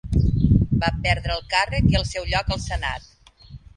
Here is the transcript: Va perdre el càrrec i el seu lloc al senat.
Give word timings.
Va 0.83 0.87
perdre 1.03 1.35
el 1.35 1.43
càrrec 1.53 1.85
i 1.93 1.99
el 2.01 2.07
seu 2.13 2.25
lloc 2.33 2.51
al 2.57 2.63
senat. 2.65 3.11